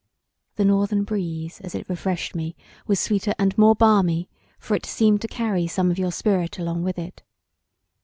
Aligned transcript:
The 0.55 0.65
northern 0.65 1.03
breeze 1.03 1.59
as 1.61 1.75
it 1.75 1.87
refreshed 1.87 2.33
me 2.33 2.55
was 2.87 2.99
sweeter 2.99 3.35
and 3.37 3.55
more 3.55 3.75
balmy 3.75 4.31
for 4.57 4.73
it 4.73 4.87
seemed 4.87 5.21
to 5.21 5.27
carry 5.27 5.67
some 5.67 5.91
of 5.91 5.99
your 5.99 6.11
spirit 6.11 6.57
along 6.57 6.81
with 6.81 6.97
it. 6.97 7.21